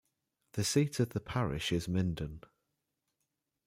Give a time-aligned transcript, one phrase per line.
[0.53, 2.43] The seat of the parish is Minden.